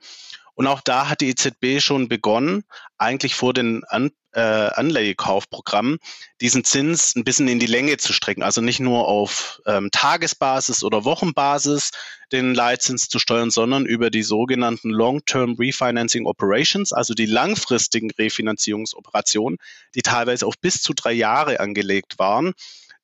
[0.54, 2.64] Und auch da hat die EZB schon begonnen,
[2.98, 5.98] eigentlich vor den An äh, Anleihekaufprogrammen,
[6.40, 8.44] diesen Zins ein bisschen in die Länge zu strecken.
[8.44, 11.90] Also nicht nur auf ähm, Tagesbasis oder Wochenbasis
[12.30, 19.58] den Leitzins zu steuern, sondern über die sogenannten Long-Term Refinancing Operations, also die langfristigen Refinanzierungsoperationen,
[19.96, 22.54] die teilweise auf bis zu drei Jahre angelegt waren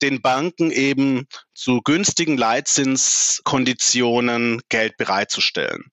[0.03, 5.91] den Banken eben zu günstigen Leitzinskonditionen Geld bereitzustellen.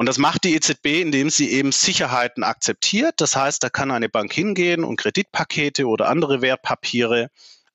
[0.00, 3.16] Und das macht die EZB, indem sie eben Sicherheiten akzeptiert.
[3.18, 7.28] Das heißt, da kann eine Bank hingehen und Kreditpakete oder andere Wertpapiere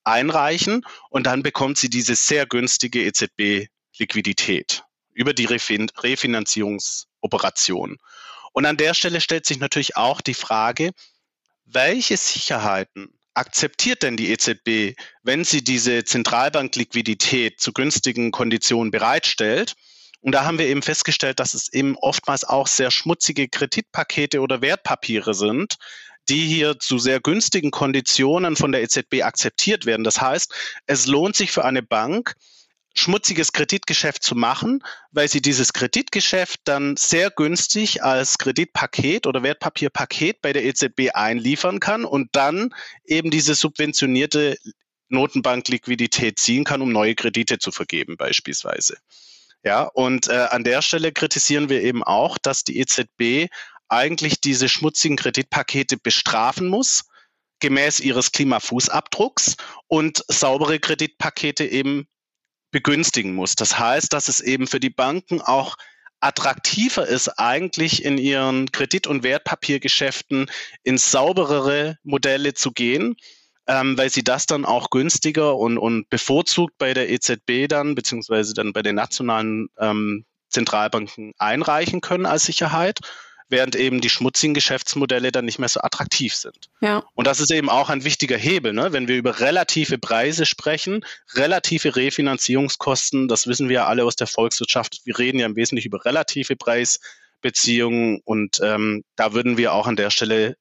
[0.03, 7.97] einreichen und dann bekommt sie diese sehr günstige EZB-Liquidität über die Refin Refinanzierungsoperation.
[8.53, 10.93] Und an der Stelle stellt sich natürlich auch die Frage,
[11.65, 19.75] welche Sicherheiten akzeptiert denn die EZB, wenn sie diese Zentralbankliquidität zu günstigen Konditionen bereitstellt?
[20.25, 24.59] Und da haben wir eben festgestellt, dass es eben oftmals auch sehr schmutzige Kreditpakete oder
[24.59, 25.75] Wertpapiere sind,
[26.29, 30.03] die hier zu sehr günstigen Konditionen von der EZB akzeptiert werden.
[30.03, 30.51] Das heißt,
[30.87, 32.33] es lohnt sich für eine Bank,
[32.95, 40.41] schmutziges Kreditgeschäft zu machen, weil sie dieses Kreditgeschäft dann sehr günstig als Kreditpaket oder Wertpapierpaket
[40.41, 44.57] bei der EZB einliefern kann und dann eben diese subventionierte
[45.09, 48.97] Notenbankliquidität ziehen kann, um neue Kredite zu vergeben beispielsweise.
[49.65, 53.49] Ja, und äh, an der Stelle kritisieren wir eben auch, dass die EZB
[53.89, 57.05] eigentlich diese schmutzigen Kreditpakete bestrafen muss,
[57.59, 59.55] gemäß ihres Klimafußabdrucks
[59.87, 62.07] und saubere Kreditpakete eben
[62.69, 63.55] begünstigen muss.
[63.55, 65.77] Das heißt, dass es eben für die Banken auch
[66.19, 70.49] attraktiver ist, eigentlich in ihren Kredit- und Wertpapiergeschäften
[70.83, 73.15] in sauberere Modelle zu gehen,
[73.67, 78.53] ähm, weil sie das dann auch günstiger und, und bevorzugt bei der EZB dann, beziehungsweise
[78.53, 82.99] dann bei den nationalen ähm, Zentralbanken einreichen können als Sicherheit
[83.49, 86.69] während eben die schmutzigen Geschäftsmodelle dann nicht mehr so attraktiv sind.
[86.81, 87.03] Ja.
[87.13, 88.91] Und das ist eben auch ein wichtiger Hebel, ne?
[88.91, 95.01] wenn wir über relative Preise sprechen, relative Refinanzierungskosten, das wissen wir alle aus der Volkswirtschaft.
[95.05, 99.95] Wir reden ja im Wesentlichen über relative Preisbeziehungen und ähm, da würden wir auch an
[99.95, 100.57] der Stelle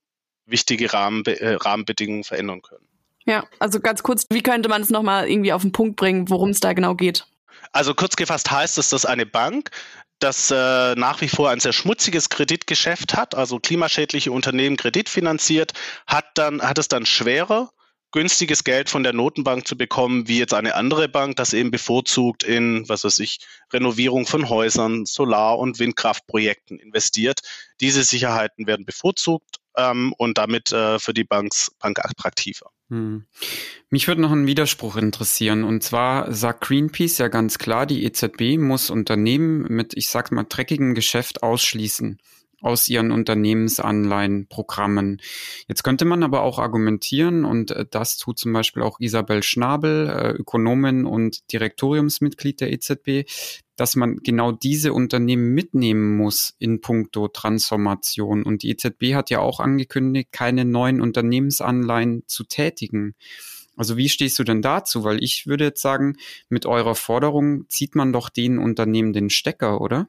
[0.47, 2.87] wichtige Rahmenbe äh, Rahmenbedingungen verändern können.
[3.27, 6.51] Ja, also ganz kurz, wie könnte man es nochmal irgendwie auf den Punkt bringen, worum
[6.51, 7.27] es da genau geht?
[7.73, 9.71] Also kurz gefasst heißt es, dass eine Bank
[10.21, 15.73] das äh, nach wie vor ein sehr schmutziges Kreditgeschäft hat, also klimaschädliche Unternehmen kreditfinanziert,
[16.07, 17.71] hat dann hat es dann schwerer
[18.15, 22.45] günstiges Geld von der Notenbank zu bekommen, wie jetzt eine andere Bank, das eben bevorzugt
[22.45, 23.41] in, was weiß ich,
[23.73, 27.41] Renovierung von Häusern, Solar- und Windkraftprojekten investiert.
[27.81, 32.71] Diese Sicherheiten werden bevorzugt ähm, und damit äh, für die Banks, Bank attraktiver.
[32.91, 33.25] Hm.
[33.91, 35.65] Mich würde noch ein Widerspruch interessieren.
[35.65, 40.45] Und zwar sagt Greenpeace ja ganz klar, die EZB muss Unternehmen mit, ich sag mal,
[40.45, 42.19] dreckigem Geschäft ausschließen
[42.65, 45.21] aus ihren Unternehmensanleihenprogrammen.
[45.69, 50.09] Jetzt könnte man aber auch argumentieren, und äh, das tut zum Beispiel auch Isabel Schnabel,
[50.09, 53.29] äh, Ökonomin und Direktoriumsmitglied der EZB,
[53.77, 58.45] dass man genau diese Unternehmen mitnehmen muss in puncto Transformation.
[58.45, 63.15] Und die EZB hat ja auch angekündigt, keine neuen Unternehmensanleihen zu tätigen.
[63.77, 65.05] Also wie stehst du denn dazu?
[65.05, 66.17] Weil ich würde jetzt sagen,
[66.49, 70.09] mit eurer Forderung zieht man doch den Unternehmen den Stecker, oder?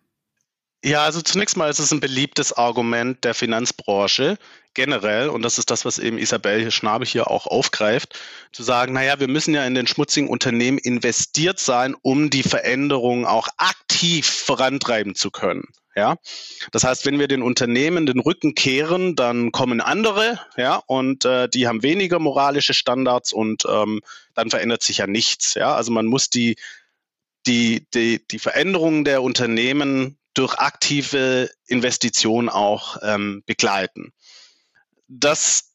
[0.85, 4.37] Ja, also zunächst mal ist es ein beliebtes Argument der Finanzbranche
[4.75, 8.19] generell, und das ist das, was eben Isabel Schnabel hier auch aufgreift,
[8.51, 13.25] zu sagen, naja, wir müssen ja in den schmutzigen Unternehmen investiert sein, um die Veränderung
[13.25, 15.63] auch aktiv vorantreiben zu können.
[15.95, 16.17] Ja,
[16.71, 21.49] das heißt, wenn wir den Unternehmen den Rücken kehren, dann kommen andere, ja, und äh,
[21.49, 24.01] die haben weniger moralische Standards und ähm,
[24.35, 25.55] dann verändert sich ja nichts.
[25.55, 26.57] Ja, also man muss die
[27.47, 34.13] die, die, die Veränderungen der Unternehmen durch aktive Investitionen auch ähm, begleiten.
[35.07, 35.71] Das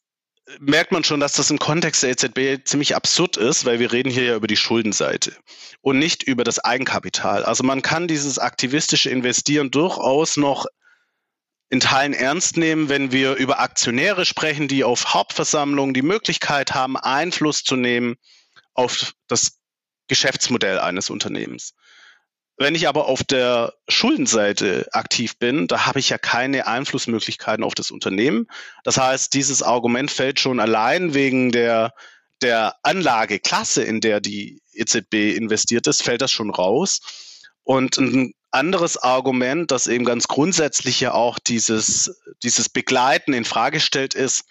[0.59, 4.09] merkt man schon, dass das im Kontext der EZB ziemlich absurd ist, weil wir reden
[4.09, 5.35] hier ja über die Schuldenseite
[5.81, 7.43] und nicht über das Eigenkapital.
[7.43, 10.65] Also man kann dieses aktivistische Investieren durchaus noch
[11.69, 16.97] in Teilen ernst nehmen, wenn wir über Aktionäre sprechen, die auf Hauptversammlungen die Möglichkeit haben,
[16.97, 18.17] Einfluss zu nehmen
[18.73, 19.59] auf das
[20.07, 21.73] Geschäftsmodell eines Unternehmens.
[22.61, 27.73] Wenn ich aber auf der Schuldenseite aktiv bin, da habe ich ja keine Einflussmöglichkeiten auf
[27.73, 28.45] das Unternehmen.
[28.83, 31.91] Das heißt, dieses Argument fällt schon allein wegen der,
[32.43, 37.01] der Anlageklasse, in der die EZB investiert ist, fällt das schon raus.
[37.63, 43.79] Und ein anderes Argument, das eben ganz grundsätzlich ja auch dieses, dieses Begleiten in Frage
[43.79, 44.45] stellt, ist,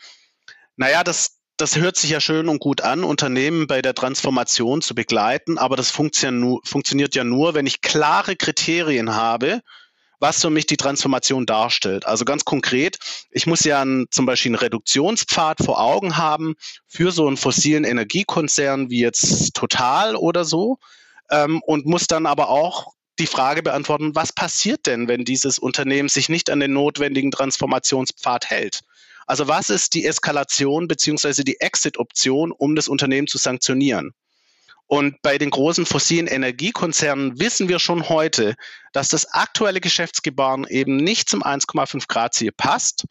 [0.75, 4.95] naja, das, das hört sich ja schön und gut an, Unternehmen bei der Transformation zu
[4.95, 9.61] begleiten, aber das funktioniert ja nur, wenn ich klare Kriterien habe,
[10.21, 12.07] was für mich die Transformation darstellt.
[12.07, 12.99] Also ganz konkret,
[13.31, 16.55] ich muss ja einen, zum Beispiel einen Reduktionspfad vor Augen haben
[16.87, 20.79] für so einen fossilen Energiekonzern wie jetzt Total oder so
[21.31, 26.09] ähm, und muss dann aber auch die Frage beantworten, was passiert denn, wenn dieses Unternehmen
[26.09, 28.81] sich nicht an den notwendigen Transformationspfad hält?
[29.31, 34.13] Also was ist die Eskalation beziehungsweise die Exit-Option, um das Unternehmen zu sanktionieren?
[34.89, 38.57] Und bei den großen fossilen Energiekonzernen wissen wir schon heute,
[38.93, 43.05] dass das aktuelle Geschäftsgebaren eben nicht zum 1,5 Grad Ziel passt,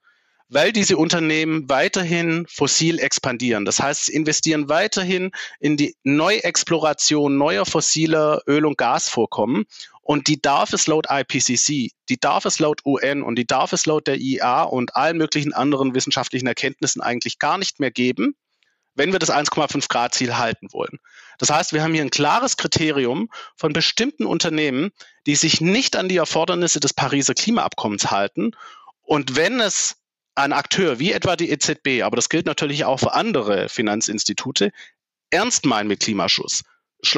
[0.50, 3.64] weil diese Unternehmen weiterhin fossil expandieren.
[3.64, 9.68] Das heißt, sie investieren weiterhin in die Neuexploration neuer fossiler Öl- und Gasvorkommen
[10.10, 13.86] Und die darf es laut IPCC, die darf es laut UN und die darf es
[13.86, 18.34] laut der IEA und allen möglichen anderen wissenschaftlichen Erkenntnissen eigentlich gar nicht mehr geben,
[18.96, 20.98] wenn wir das 1,5 Grad Ziel halten wollen.
[21.38, 24.90] Das heißt, wir haben hier ein klares Kriterium von bestimmten Unternehmen,
[25.28, 28.54] die sich nicht an die Erfordernisse des Pariser Klimaabkommens halten.
[29.04, 29.98] Und wenn es
[30.34, 34.72] ein Akteur wie etwa die EZB, aber das gilt natürlich auch für andere Finanzinstitute,
[35.30, 36.64] ernst meinen mit Klimaschutz,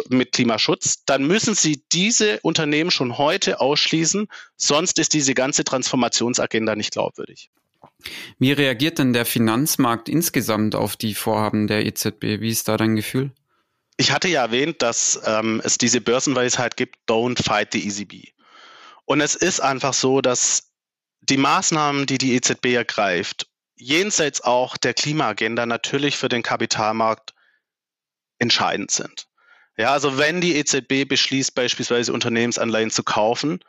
[0.09, 6.75] mit Klimaschutz, dann müssen Sie diese Unternehmen schon heute ausschließen, sonst ist diese ganze Transformationsagenda
[6.75, 7.49] nicht glaubwürdig.
[8.39, 12.39] Wie reagiert denn der Finanzmarkt insgesamt auf die Vorhaben der EZB?
[12.39, 13.31] Wie ist da dein Gefühl?
[13.97, 18.29] Ich hatte ja erwähnt, dass ähm, es diese Börsenweisheit gibt, don't fight the ECB.
[19.05, 20.71] Und es ist einfach so, dass
[21.21, 27.33] die Maßnahmen, die die EZB ergreift, jenseits auch der Klimaagenda natürlich für den Kapitalmarkt
[28.39, 29.27] entscheidend sind.
[29.77, 33.59] Ja, also wenn die EZB beschließt, beispielsweise Unternehmensanleihen zu kaufen,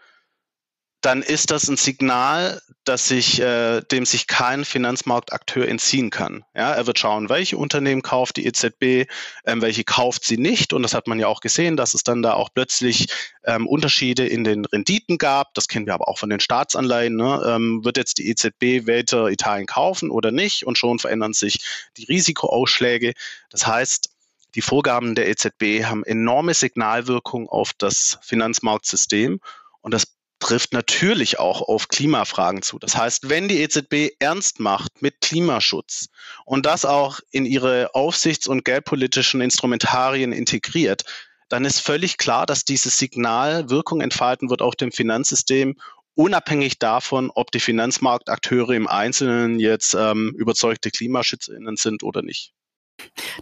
[1.02, 6.44] dann ist das ein Signal, dass sich, äh, dem sich kein Finanzmarktakteur entziehen kann.
[6.54, 9.08] Ja, er wird schauen, welche Unternehmen kauft die EZB,
[9.44, 10.72] ähm, welche kauft sie nicht.
[10.72, 13.08] Und das hat man ja auch gesehen, dass es dann da auch plötzlich
[13.44, 15.54] ähm, Unterschiede in den Renditen gab.
[15.54, 17.16] Das kennen wir aber auch von den Staatsanleihen.
[17.16, 17.42] Ne?
[17.46, 20.64] Ähm, wird jetzt die EZB weiter Italien kaufen oder nicht?
[20.64, 21.64] Und schon verändern sich
[21.96, 23.12] die Risikoausschläge.
[23.50, 24.11] Das heißt,
[24.54, 29.40] die Vorgaben der EZB haben enorme Signalwirkung auf das Finanzmarktsystem
[29.80, 30.04] und das
[30.42, 32.78] trifft natürlich auch auf Klimafragen zu.
[32.80, 36.08] Das heißt, wenn die EZB ernst macht mit Klimaschutz
[36.44, 41.04] und das auch in ihre aufsichts- und geldpolitischen Instrumentarien integriert,
[41.48, 45.76] dann ist völlig klar, dass dieses Signal Wirkung entfalten wird auf dem Finanzsystem,
[46.14, 52.52] unabhängig davon, ob die Finanzmarktakteure im Einzelnen jetzt ähm, überzeugte KlimaschützerInnen sind oder nicht.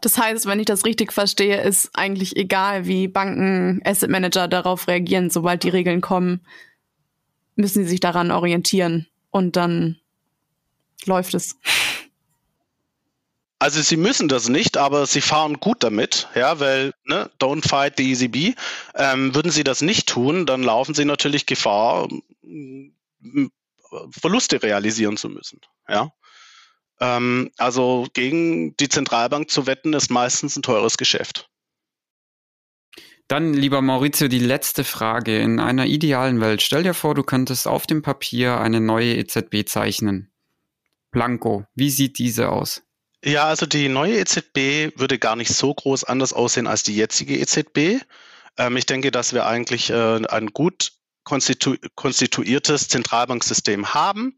[0.00, 4.88] Das heißt, wenn ich das richtig verstehe, ist eigentlich egal, wie Banken, Asset Manager darauf
[4.88, 6.40] reagieren, sobald die Regeln kommen,
[7.56, 10.00] müssen sie sich daran orientieren und dann
[11.04, 11.56] läuft es.
[13.58, 17.98] Also sie müssen das nicht, aber sie fahren gut damit, ja, weil ne, don't fight
[17.98, 18.56] the ECB.
[18.94, 22.08] Ähm, würden sie das nicht tun, dann laufen sie natürlich Gefahr,
[24.10, 26.10] Verluste realisieren zu müssen, ja.
[27.00, 31.48] Ähm, also gegen die Zentralbank zu wetten, ist meistens ein teures Geschäft.
[33.26, 35.38] Dann, lieber Maurizio, die letzte Frage.
[35.38, 39.68] In einer idealen Welt, stell dir vor, du könntest auf dem Papier eine neue EZB
[39.68, 40.32] zeichnen.
[41.12, 42.82] Blanco, wie sieht diese aus?
[43.24, 47.38] Ja, also die neue EZB würde gar nicht so groß anders aussehen als die jetzige
[47.38, 48.02] EZB.
[48.56, 54.36] Ähm, ich denke, dass wir eigentlich äh, ein gut konstitu konstituiertes Zentralbanksystem haben.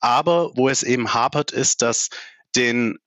[0.00, 2.10] Aber wo es eben hapert, ist, dass
[2.54, 2.98] den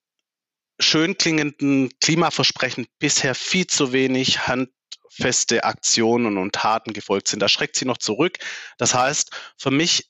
[0.79, 7.41] schön klingenden Klimaversprechen bisher viel zu wenig handfeste Aktionen und Taten gefolgt sind.
[7.41, 8.37] Da schreckt sie noch zurück.
[8.77, 10.09] Das heißt, für mich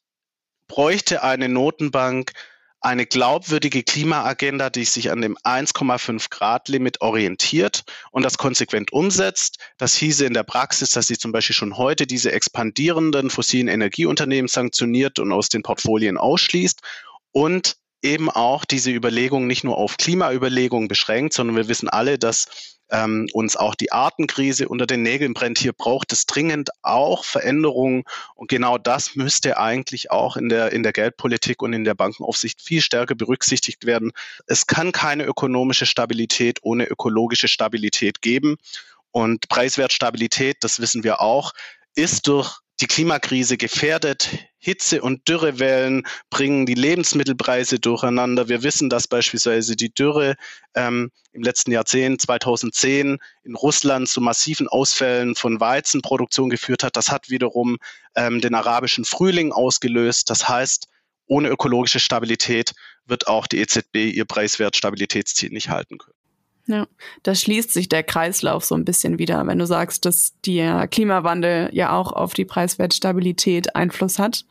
[0.67, 2.33] bräuchte eine Notenbank
[2.81, 9.57] eine glaubwürdige Klimaagenda, die sich an dem 1,5 Grad Limit orientiert und das konsequent umsetzt.
[9.77, 14.47] Das hieße in der Praxis, dass sie zum Beispiel schon heute diese expandierenden fossilen Energieunternehmen
[14.47, 16.81] sanktioniert und aus den Portfolien ausschließt
[17.31, 22.78] und eben auch diese Überlegung nicht nur auf Klimaüberlegungen beschränkt, sondern wir wissen alle, dass
[22.91, 25.59] ähm, uns auch die Artenkrise unter den Nägeln brennt.
[25.59, 28.03] Hier braucht es dringend auch Veränderungen.
[28.35, 32.61] Und genau das müsste eigentlich auch in der, in der Geldpolitik und in der Bankenaufsicht
[32.61, 34.11] viel stärker berücksichtigt werden.
[34.47, 38.57] Es kann keine ökonomische Stabilität ohne ökologische Stabilität geben.
[39.11, 41.53] Und Preiswertstabilität, das wissen wir auch,
[41.95, 44.29] ist durch die Klimakrise gefährdet.
[44.59, 48.49] Hitze- und Dürrewellen bringen die Lebensmittelpreise durcheinander.
[48.49, 50.35] Wir wissen, dass beispielsweise die Dürre
[50.75, 56.97] ähm, im letzten Jahrzehnt 2010 in Russland zu massiven Ausfällen von Weizenproduktion geführt hat.
[56.97, 57.77] Das hat wiederum
[58.15, 60.29] ähm, den arabischen Frühling ausgelöst.
[60.29, 60.87] Das heißt,
[61.25, 62.73] ohne ökologische Stabilität
[63.05, 66.18] wird auch die EZB ihr Preiswertstabilitätsziel nicht halten können.
[66.69, 66.85] Ja,
[67.23, 71.71] da schließt sich der Kreislauf so ein bisschen wieder, wenn du sagst, dass der Klimawandel
[71.73, 74.45] ja auch auf die Preiswertstabilität Einfluss hat.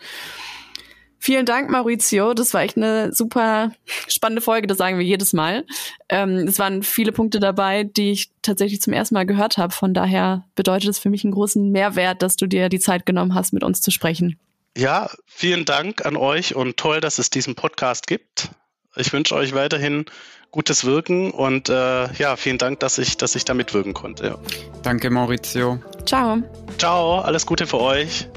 [1.21, 2.35] Vielen Dank, Maurizio.
[2.35, 3.71] Das war echt eine super
[4.09, 5.65] spannende Folge, das sagen wir jedes Mal.
[6.09, 9.73] Ähm, es waren viele Punkte dabei, die ich tatsächlich zum ersten Mal gehört habe.
[9.73, 13.37] Von daher bedeutet es für mich einen großen Mehrwert, dass du dir die Zeit genommen
[13.37, 14.41] hast, mit uns zu sprechen.
[14.77, 18.51] Ja, vielen Dank an euch und toll, dass es diesen Podcast gibt.
[18.97, 20.07] Ich wünsche euch weiterhin
[20.51, 24.27] gutes Wirken und äh, ja, vielen Dank, dass ich, dass ich da mitwirken konnte.
[24.27, 24.39] Ja.
[24.83, 25.79] Danke, Maurizio.
[26.07, 26.39] Ciao.
[26.79, 28.29] Ciao, alles Gute für euch.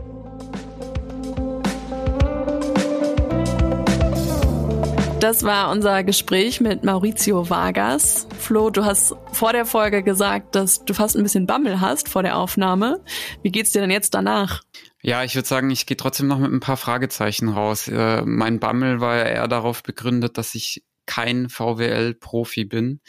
[5.22, 8.28] Das war unser Gespräch mit Maurizio Vargas.
[8.40, 12.24] Flo, du hast vor der Folge gesagt, dass du fast ein bisschen Bammel hast vor
[12.24, 13.06] der Aufnahme.
[13.44, 14.64] Wie geht's dir denn jetzt danach?
[15.04, 17.88] Ja, ich würde sagen, ich gehe trotzdem noch mit ein paar Fragezeichen raus.
[17.88, 23.00] Äh, mein Bammel war ja eher darauf begründet, dass ich kein VWL-Profi bin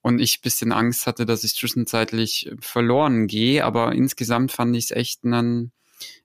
[0.00, 3.64] und ich bisschen Angst hatte, dass ich zwischenzeitlich verloren gehe.
[3.64, 5.70] Aber insgesamt fand ich es echt einen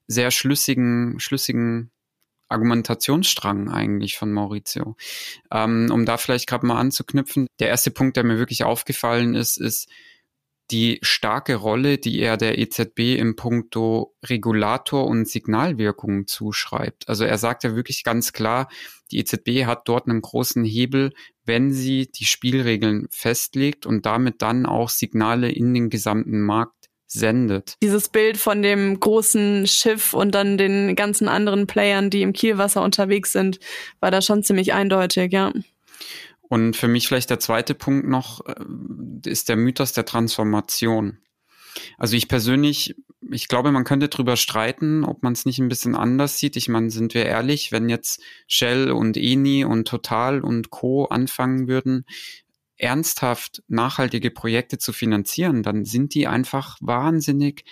[0.08, 1.92] sehr schlüssigen, schlüssigen
[2.48, 4.96] Argumentationsstrang eigentlich von Maurizio.
[5.50, 9.58] Ähm, um da vielleicht gerade mal anzuknüpfen, der erste Punkt, der mir wirklich aufgefallen ist,
[9.58, 9.88] ist
[10.70, 17.08] die starke Rolle, die er der EZB im Punkto Regulator und Signalwirkung zuschreibt.
[17.08, 18.68] Also er sagt ja wirklich ganz klar,
[19.10, 21.12] die EZB hat dort einen großen Hebel,
[21.44, 26.77] wenn sie die Spielregeln festlegt und damit dann auch Signale in den gesamten Markt
[27.08, 27.76] sendet.
[27.82, 32.82] Dieses Bild von dem großen Schiff und dann den ganzen anderen Playern, die im Kielwasser
[32.82, 33.58] unterwegs sind,
[34.00, 35.52] war da schon ziemlich eindeutig, ja.
[36.42, 38.54] Und für mich vielleicht der zweite Punkt noch äh,
[39.28, 41.18] ist der Mythos der Transformation.
[41.96, 42.96] Also ich persönlich,
[43.30, 46.56] ich glaube, man könnte drüber streiten, ob man es nicht ein bisschen anders sieht.
[46.56, 51.04] Ich meine, sind wir ehrlich, wenn jetzt Shell und Eni und Total und Co.
[51.04, 52.04] anfangen würden,
[52.78, 57.64] ernsthaft nachhaltige Projekte zu finanzieren, dann sind die einfach wahnsinnig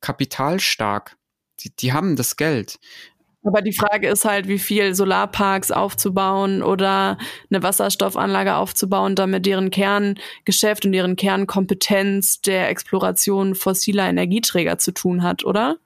[0.00, 1.16] kapitalstark.
[1.60, 2.78] Die, die haben das Geld.
[3.42, 7.16] Aber die Frage ist halt, wie viel Solarparks aufzubauen oder
[7.50, 15.22] eine Wasserstoffanlage aufzubauen, damit deren Kerngeschäft und deren Kernkompetenz der Exploration fossiler Energieträger zu tun
[15.22, 15.78] hat, oder?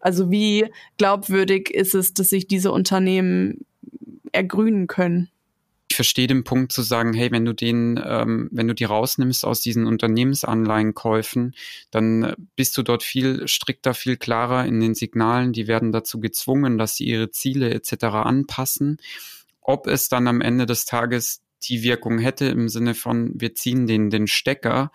[0.00, 3.66] Also wie glaubwürdig ist es, dass sich diese Unternehmen
[4.32, 5.30] ergrünen können?
[5.90, 9.44] Ich verstehe den Punkt zu sagen, hey, wenn du den, ähm, wenn du die rausnimmst
[9.44, 11.56] aus diesen Unternehmensanleihenkäufen,
[11.90, 15.52] dann bist du dort viel strikter, viel klarer in den Signalen.
[15.52, 18.04] Die werden dazu gezwungen, dass sie ihre Ziele etc.
[18.04, 18.98] anpassen.
[19.60, 23.88] Ob es dann am Ende des Tages die Wirkung hätte im Sinne von, wir ziehen
[23.88, 24.92] den, den Stecker,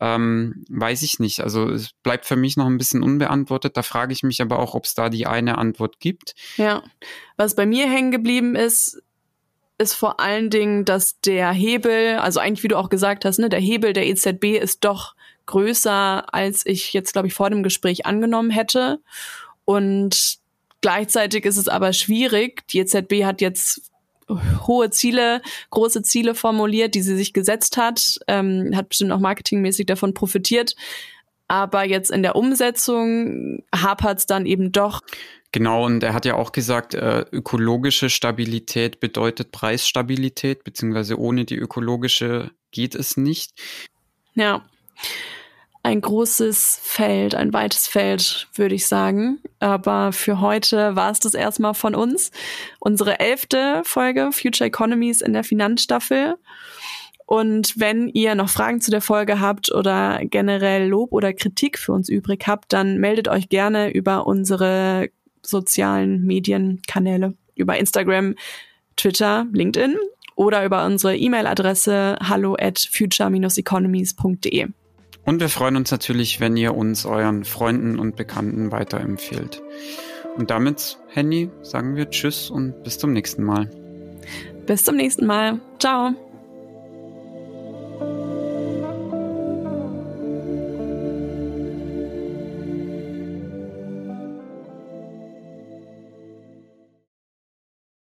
[0.00, 1.38] ähm, weiß ich nicht.
[1.38, 3.76] Also es bleibt für mich noch ein bisschen unbeantwortet.
[3.76, 6.34] Da frage ich mich aber auch, ob es da die eine Antwort gibt.
[6.56, 6.82] Ja,
[7.36, 9.00] was bei mir hängen geblieben ist,
[9.82, 13.48] ist vor allen Dingen, dass der Hebel, also eigentlich wie du auch gesagt hast, ne,
[13.48, 15.14] der Hebel der EZB ist doch
[15.46, 19.00] größer, als ich jetzt, glaube ich, vor dem Gespräch angenommen hätte.
[19.64, 20.38] Und
[20.80, 22.66] gleichzeitig ist es aber schwierig.
[22.68, 23.90] Die EZB hat jetzt
[24.66, 29.86] hohe Ziele, große Ziele formuliert, die sie sich gesetzt hat, ähm, hat bestimmt auch marketingmäßig
[29.86, 30.74] davon profitiert.
[31.48, 35.02] Aber jetzt in der Umsetzung hapert es dann eben doch.
[35.52, 41.56] Genau, und er hat ja auch gesagt, äh, ökologische Stabilität bedeutet Preisstabilität, beziehungsweise ohne die
[41.56, 43.52] ökologische geht es nicht.
[44.34, 44.64] Ja,
[45.82, 49.40] ein großes Feld, ein weites Feld, würde ich sagen.
[49.58, 52.30] Aber für heute war es das erstmal von uns.
[52.78, 56.36] Unsere elfte Folge Future Economies in der Finanzstaffel.
[57.26, 61.92] Und wenn ihr noch Fragen zu der Folge habt oder generell Lob oder Kritik für
[61.92, 65.08] uns übrig habt, dann meldet euch gerne über unsere
[65.44, 68.34] sozialen Medienkanäle, über Instagram,
[68.96, 69.96] Twitter, LinkedIn
[70.34, 74.68] oder über unsere E-Mail-Adresse hallo at future-economies.de.
[75.24, 79.62] Und wir freuen uns natürlich, wenn ihr uns euren Freunden und Bekannten weiterempfehlt.
[80.36, 83.70] Und damit, Henny, sagen wir Tschüss und bis zum nächsten Mal.
[84.66, 85.60] Bis zum nächsten Mal.
[85.78, 86.14] Ciao.